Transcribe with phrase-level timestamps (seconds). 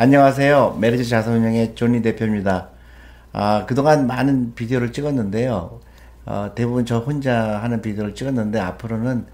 [0.00, 0.78] 안녕하세요.
[0.80, 2.70] 메리츠 자산운용의 존리 대표입니다.
[3.34, 5.78] 아, 그동안 많은 비디오를 찍었는데요.
[6.24, 9.26] 어, 대부분 저 혼자 하는 비디오를 찍었는데 앞으로는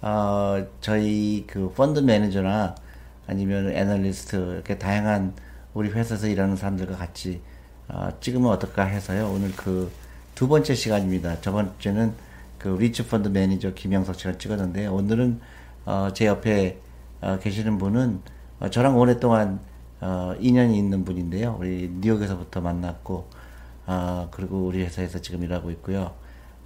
[0.00, 2.76] 어, 저희 그 펀드 매니저나
[3.26, 5.34] 아니면 애널리스트 이렇게 다양한
[5.74, 7.40] 우리 회사에서 일하는 사람들과 같이
[7.88, 9.28] 어, 찍으면 어떨까 해서요.
[9.28, 9.90] 오늘 그
[10.34, 11.40] 두 번째 시간입니다.
[11.40, 12.12] 저번 주에는
[12.58, 15.40] 그 리츠 펀드 매니저 김영석 씨가 찍었는데 오늘은
[15.84, 16.78] 어, 제 옆에
[17.20, 18.20] 어, 계시는 분은
[18.60, 19.60] 어, 저랑 오랫동안
[20.02, 21.56] 어, 인연이 있는 분인데요.
[21.60, 23.28] 우리 뉴욕에서부터 만났고
[23.86, 26.12] 어, 그리고 우리 회사에서 지금 일하고 있고요.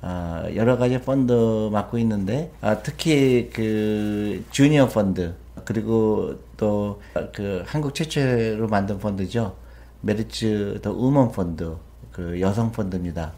[0.02, 7.00] 어, 여러 가지 펀드 맡고 있는데 아, 특히 그 주니어 펀드 그리고 또
[7.34, 9.56] 그 한국 최초로 만든 펀드죠.
[10.02, 11.76] 메리츠 더 우먼 펀드
[12.12, 13.32] 그 여성 펀드입니다.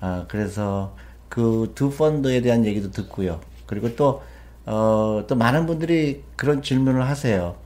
[0.00, 0.94] 아, 그래서
[1.28, 3.40] 그 두 펀드에 대한 얘기도 듣고요.
[3.66, 4.22] 그리고 또,
[4.66, 7.56] 어, 또 많은 분들이 그런 질문을 하세요.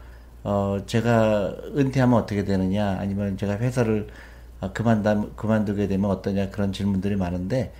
[0.44, 4.08] 어, 제가 은퇴하면 어떻게 되느냐, 아니면 제가 회사를
[4.74, 7.72] 그만다, 그만두게 되면 어떠냐, 그런 질문들이 많은데,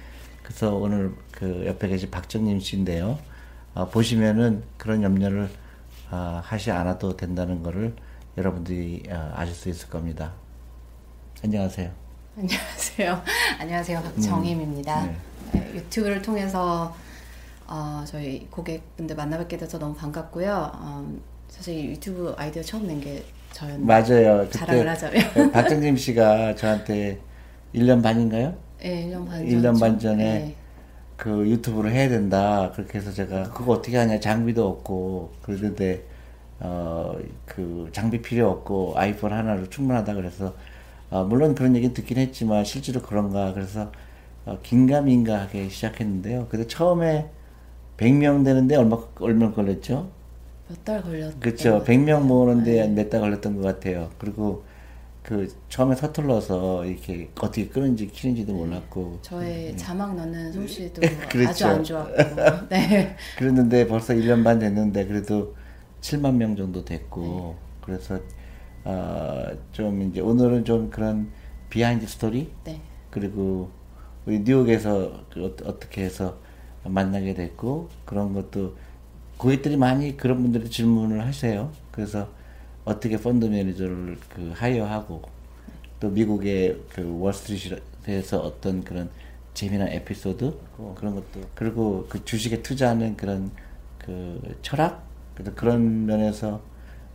[0.43, 3.19] 그래서 오늘 그 옆에 계신 박정님 씨인데요.
[3.75, 5.49] 어, 보시면은 그런 염려를
[6.11, 7.95] 어, 하지 않아도 된다는 거를
[8.37, 10.33] 여러분들이 어, 아실 수 있을 겁니다.
[11.43, 11.91] 안녕하세요.
[12.37, 13.23] 안녕하세요.
[13.61, 14.03] 안녕하세요.
[14.03, 15.05] 박정임입니다.
[15.05, 15.17] 음,
[15.53, 15.61] 네.
[15.61, 16.95] 네, 유튜브를 통해서
[17.67, 21.15] 어, 저희 고객분들 만나뵙게 돼서 너무 반갑고요.
[21.49, 24.49] 어, 사실 유튜브 아이디어 처음 낸 게 저였는데 맞아요.
[24.51, 27.21] 자랑을 하자면 박정임 씨가 저한테
[27.75, 28.55] 1년 반인가요?
[28.81, 30.55] 네, 1년 반 1년 반 전에 네.
[31.17, 32.73] 그 유튜브를 해야 된다.
[32.75, 36.05] 그렇게 해서 제가 그거 어떻게 하냐 장비도 없고 그러는데
[36.61, 37.15] 어
[37.47, 40.55] 그 장비 필요 없고 아이폰 하나로 충분하다 그래서
[41.11, 43.93] 어, 물론 그런 얘기 듣긴 했지만 실제로 그런가 그래서
[44.47, 46.49] 어, 긴가민가하게 시작했는데요.
[46.51, 47.31] 근데 처음에
[47.99, 50.11] 100명 되는데 얼마 얼마 걸렸죠?
[50.75, 51.39] 몇 달 걸렸죠.
[51.41, 51.85] 그렇죠.
[51.85, 52.89] 100명 모으는데 네.
[52.89, 54.11] 몇달 걸렸던 것 같아요.
[54.19, 54.65] 그리고
[55.23, 59.77] 그 처음에 서툴러서 이렇게 어떻게 끄는지 키는지도 몰랐고 저의 네.
[59.77, 61.49] 자막 넣는 솜씨도 그렇죠.
[61.51, 63.17] 아주 안 좋았고 네.
[63.39, 65.55] 그랬는데 벌써 1년 반 됐는데 그래도
[66.03, 67.55] 7만 명 정도 됐고 네.
[67.81, 68.19] 그래서
[68.85, 71.31] 어, 좀 이제 오늘은 좀 그런
[71.71, 72.81] behind story 네.
[73.11, 73.71] 그리고
[74.27, 76.37] 우리 뉴욕에서 그 어, 어떻게 해서
[76.85, 78.77] 만나게 됐고 그런 것도
[79.37, 81.73] 고객들이 많이 그런 분들이 질문을 하세요.
[81.91, 82.29] 그래서
[82.85, 85.23] 어떻게 펀드 매니저를 그 hire하고
[86.01, 89.11] 또 미국의 그 월스트리트에서 어떤 그런
[89.55, 90.59] 재미난 에피소드
[90.97, 93.51] 그런 것도 그리고 그 주식에 투자하는 그런
[93.99, 95.03] 그 철학
[95.57, 96.61] 그런 면에서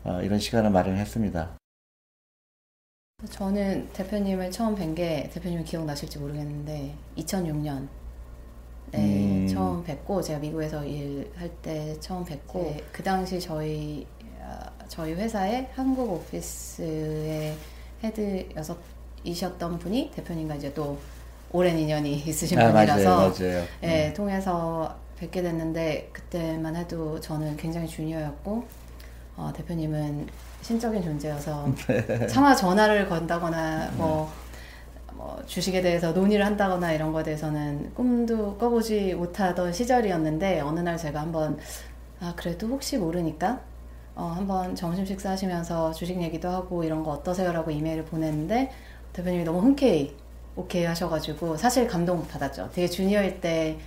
[0.03, 1.57] 어, 이런 시간을 마련했습니다.
[3.29, 7.87] 저는 대표님을 처음 뵌 게 대표님 기억나실지 모르겠는데 2006년
[8.91, 9.47] 네 음.
[9.47, 14.05] 처음 뵙고 제가 미국에서 일할 때 처음 뵙고 네, 그 당시 저희
[14.87, 17.55] 저희 회사의 한국 오피스의
[18.03, 20.97] 헤드여섯이셨던 분이 대표님과 이제 또
[21.51, 23.65] 오랜 인연이 있으신 아, 분이라서 맞아요, 맞아요.
[23.83, 24.13] 예, 음.
[24.13, 28.65] 통해서 뵙게 됐는데 그때만 해도 저는 굉장히 주니어였고
[29.35, 30.27] 어, 대표님은
[30.61, 32.27] 신적인 존재여서 네.
[32.27, 34.29] 차마 전화를 건다거나 뭐,
[35.39, 41.21] 뭐 주식에 대해서 논의를 한다거나 이런 거에 대해서는 꿈도 꿔보지 못하던 시절이었는데 어느 날 제가
[41.21, 41.57] 한번
[42.19, 43.61] 아 그래도 혹시 모르니까
[44.15, 48.69] 어, 한번 점심 식사하시면서 주식 얘기도 하고 이런 거 어떠세요라고 이메일을 보냈는데
[49.13, 50.13] 대표님이 너무 흔쾌히
[50.57, 52.69] 오케이 하셔가지고 사실 감동 받았죠.
[52.73, 53.77] 되게 주니어일 때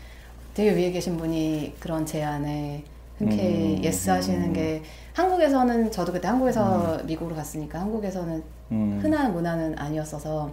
[0.55, 2.85] 되게 위에 계신 분이 그런 제안에
[3.19, 4.53] 흔쾌히 음, yes 하시는 음.
[4.55, 7.07] 게 한국에서는 저도 그때 한국에서 음.
[7.07, 9.01] 미국으로 갔으니까 한국에서는 음.
[9.03, 10.51] 흔한 문화는 아니었어서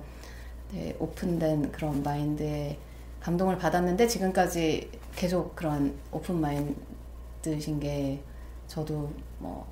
[0.71, 2.77] 네, 오픈된 그런 마인드에
[3.21, 8.19] 감동을 받았는데 지금까지 계속 그런 오픈 마인드신 게
[8.67, 9.09] 저도
[9.39, 9.65] 뭐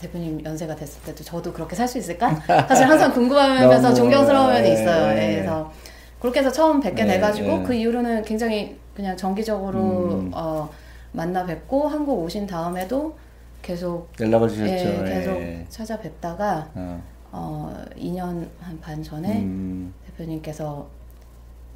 [0.00, 2.34] 대표님 연세가 됐을 때도 저도 그렇게 살 수 있을까?
[2.68, 5.08] 사실 항상 궁금하면서 존경스러운 면이 있어요.
[5.08, 5.14] 네.
[5.14, 5.34] 네.
[5.36, 5.72] 그래서
[6.20, 7.62] 그렇게 해서 처음 뵙게 네, 돼가지고 네.
[7.64, 10.30] 그 이후로는 굉장히 그냥 정기적으로 음.
[10.34, 10.68] 어,
[11.12, 13.16] 만나 뵙고 한국 오신 다음에도
[13.62, 14.72] 계속 연락을 주셨죠.
[14.72, 15.66] 예, 계속 예.
[15.68, 17.02] 찾아뵙다가 어.
[17.36, 19.92] 어 2년 한 반 전에 음.
[20.06, 20.86] 대표님께서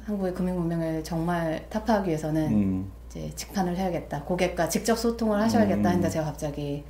[0.05, 2.91] 한국의 금융 문명을 정말 타파하기 위해서는 음.
[3.09, 4.23] 이제 직판을 해야겠다.
[4.23, 6.11] 고객과 직접 소통을 하셔야겠다 했는데 음.
[6.11, 6.83] 제가 갑자기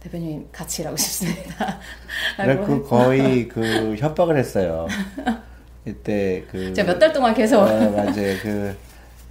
[0.00, 1.78] 대표님 같이 일하고 싶습니다.
[2.66, 4.86] 그 거의 그 협박을 했어요.
[5.84, 8.38] 이때 그 제가 몇 달 동안 계속 아, 맞아요.
[8.42, 8.76] 그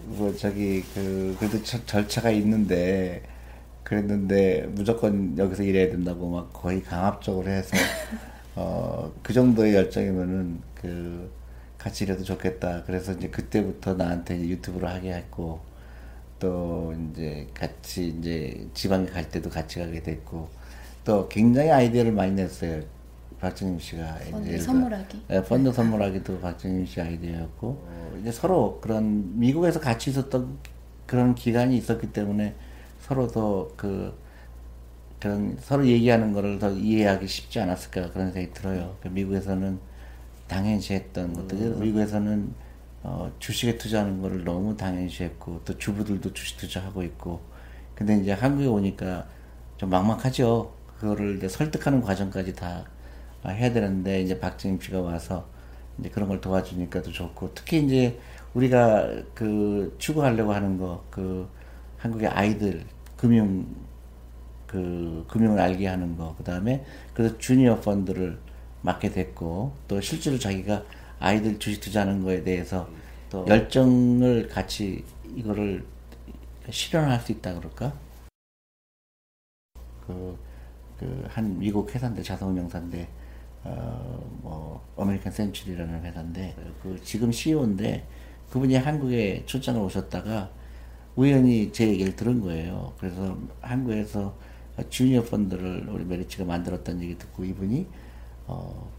[0.04, 3.22] 뭐 저기 그 그래도 저, 절차가 있는데
[3.84, 7.78] 그랬는데 무조건 여기서 일해야 된다고 막 거의 강압적으로 해서
[8.56, 11.30] 어 그 정도의 열정이면은 그
[11.78, 12.84] 같이 일해도 좋겠다.
[12.86, 15.60] 그래서 이제 그때부터 나한테 유튜브를 하게 했고
[16.40, 20.50] 또 이제 같이 이제 지방에 갈 때도 같이 가게 됐고
[21.04, 22.82] 또 굉장히 아이디어를 많이 냈어요.
[23.40, 25.22] 박정임 씨가 펀드 선물하기.
[25.28, 30.58] 네, 펀드 선물하기도 박정임 씨 아이디어였고 어, 이제 서로 그런 미국에서 같이 있었던
[31.08, 32.54] 그런 기간이 있었기 때문에
[33.00, 34.14] 서로 더그
[35.22, 38.98] 그런 서로 얘기하는 거를 더 이해하기 쉽지 않았을까 그런 생각이 들어요.
[39.02, 39.80] 그 미국에서는
[40.48, 41.80] 당연시 했던 것들, 음.
[41.80, 42.54] 미국에서는
[43.04, 47.40] 어, 주식에 투자하는 거를 너무 당연시 했고, 또 주부들도 주식 투자하고 있고,
[47.96, 49.28] 근데 이제 한국에 오니까
[49.78, 50.74] 좀 막막하죠.
[51.00, 52.86] 그거를 이제 설득하는 과정까지 다
[53.48, 55.48] 해야 되는데, 이제 박정임 씨가 와서
[56.00, 58.20] 이제 그런 걸 도와주니까 도 좋고, 특히 이제
[58.54, 61.48] 우리가 그 추구하려고 하는 거, 그
[61.98, 62.84] 한국의 아이들,
[63.18, 63.66] 금융,
[64.72, 68.40] 그 금융을 알게 하는 거, 그 다음에 그래서 주니어 펀드를
[68.84, 70.86] 맡게 됐고, 또 실제로 자기가
[71.20, 72.90] 아이들 주식 투자하는 거에 대해서
[73.30, 75.04] 또 열정을 같이
[75.36, 75.84] 이거를
[76.70, 77.94] 실현할 수 있다 그럴까?
[80.08, 80.40] 그,
[80.98, 83.10] 그, 한 미국 회사인데, 자동운용사인데,
[83.66, 88.08] 어, 뭐, 어메리칸 센츄리라는 회사인데, 그, 지금 CEO인데,
[88.50, 90.50] 그분이 한국에 출장을 오셨다가,
[91.18, 92.94] 우연히 제 얘기를 들은 거예요.
[92.98, 94.34] 그래서 한국에서
[94.90, 97.88] 주니어 펀드를 우리 메리츠가 만들었다는 얘기 듣고 이분이,
[98.48, 98.90] 어,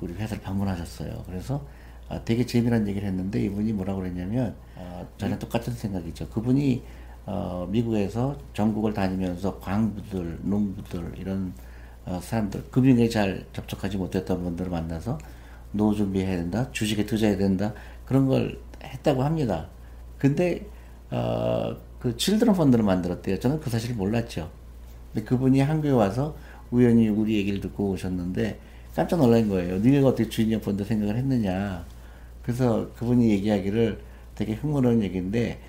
[0.00, 1.24] 우리 회사를 방문하셨어요.
[1.26, 1.64] 그래서
[2.08, 6.28] 아, 되게 재미난 얘기를 했는데 이분이 뭐라고 그랬냐면 어, 저랑 똑같은 생각이죠.
[6.28, 6.82] 그분이
[7.24, 11.54] 어, 미국에서 전국을 다니면서 광부들, 농부들 이런
[12.04, 15.18] 어, 사람들 금융에 잘 접촉하지 못했던 분들을 만나서
[15.70, 17.72] 노후 준비해야 된다, 주식에 투자해야 된다
[18.04, 19.68] 그런 걸 했다고 합니다.
[20.18, 20.66] 근데
[21.10, 23.38] 어, 그 칠드런 펀드를 만들었대요.
[23.38, 24.50] 저는 그 사실을 몰랐죠.
[25.12, 26.36] 근데 그분이 한국에 와서
[26.70, 28.58] 우연히 우리 얘기를 듣고 오셨는데
[28.94, 29.78] 깜짝 놀란 거예요.
[29.78, 31.84] 니네가 어떻게 주인형 펀드 생각을 했느냐.
[32.42, 34.00] 그래서 그분이 얘기하기를
[34.34, 35.60] 되게 흥분하는 얘기인데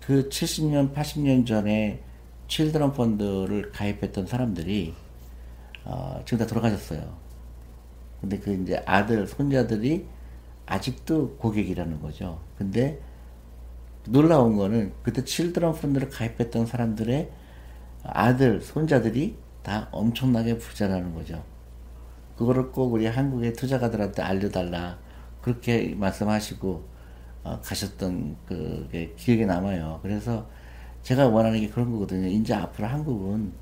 [0.00, 2.00] 그 70년, 80년 전에
[2.48, 4.94] 칠드런 펀드를 가입했던 사람들이
[5.84, 7.16] 어, 지금 다 돌아가셨어요.
[8.20, 10.06] 근데 그 이제 아들, 손자들이
[10.66, 12.40] 아직도 고객이라는 거죠.
[12.58, 13.00] 근데
[14.08, 17.30] 놀라운 거는 그때 칠드런 펀드를 가입했던 사람들의
[18.08, 21.42] 아들, 손자들이 다 엄청나게 부자라는 거죠.
[22.36, 24.98] 그거를 꼭 우리 한국의 투자가들한테 알려달라.
[25.40, 26.84] 그렇게 말씀하시고
[27.44, 30.00] 어, 가셨던 그게 기억에 남아요.
[30.02, 30.46] 그래서
[31.02, 32.26] 제가 원하는 게 그런 거거든요.
[32.26, 33.52] 이제 앞으로 한국은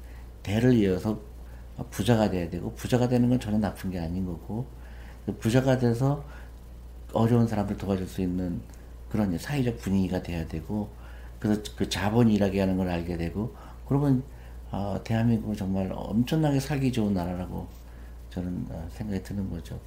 [0.43, 1.21] 대를 이어서
[1.91, 4.67] 부자가 돼야 되고 부자가 되는 건 전혀 나쁜 게 아닌 거고
[5.27, 6.25] 그 부자가 돼서
[7.13, 8.61] 어려운 사람들 도와줄 수 있는
[9.11, 10.89] 그런 사회적 분위기가 돼야 되고
[11.39, 13.55] 그래서 그 자본이 일하게 하는 걸 알게 되고
[13.87, 14.23] 그러면
[14.75, 17.69] 어, 대한민국은 정말 엄청나게 살기 좋은 나라라고
[18.31, 19.79] 저는 어, 생각이 드는 거죠.